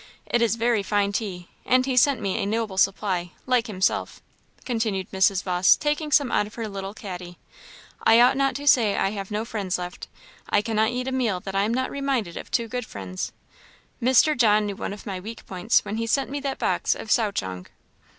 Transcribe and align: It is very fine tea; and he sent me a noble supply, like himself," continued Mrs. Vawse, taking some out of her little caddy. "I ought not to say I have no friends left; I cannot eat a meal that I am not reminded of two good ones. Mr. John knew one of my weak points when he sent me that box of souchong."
It 0.25 0.41
is 0.41 0.55
very 0.55 0.81
fine 0.81 1.11
tea; 1.11 1.47
and 1.63 1.85
he 1.85 1.95
sent 1.95 2.19
me 2.19 2.41
a 2.41 2.45
noble 2.47 2.79
supply, 2.79 3.33
like 3.45 3.67
himself," 3.67 4.19
continued 4.65 5.11
Mrs. 5.11 5.43
Vawse, 5.43 5.75
taking 5.77 6.11
some 6.11 6.31
out 6.31 6.47
of 6.47 6.55
her 6.55 6.67
little 6.67 6.95
caddy. 6.95 7.37
"I 8.03 8.19
ought 8.19 8.35
not 8.35 8.55
to 8.55 8.65
say 8.67 8.97
I 8.97 9.11
have 9.11 9.29
no 9.29 9.45
friends 9.45 9.77
left; 9.77 10.07
I 10.49 10.63
cannot 10.63 10.89
eat 10.89 11.07
a 11.07 11.11
meal 11.11 11.39
that 11.41 11.53
I 11.53 11.65
am 11.65 11.71
not 11.75 11.91
reminded 11.91 12.35
of 12.35 12.49
two 12.49 12.67
good 12.67 12.91
ones. 12.95 13.31
Mr. 14.01 14.35
John 14.35 14.65
knew 14.65 14.75
one 14.75 14.91
of 14.91 15.05
my 15.05 15.19
weak 15.19 15.45
points 15.45 15.85
when 15.85 15.97
he 15.97 16.07
sent 16.07 16.31
me 16.31 16.39
that 16.39 16.57
box 16.57 16.95
of 16.95 17.11
souchong." 17.11 17.67